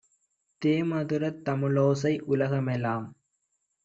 [0.61, 3.07] தேமதுரத் தமிழோசை உலகமெலாம்